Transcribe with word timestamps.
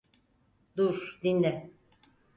Dur, 0.77 1.19
dinle. 1.23 1.69